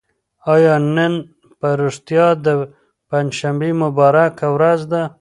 [0.53, 1.13] آیا نن
[1.59, 2.47] په رښتیا د
[3.09, 5.01] پنجشنبې مبارکه ورځ ده؟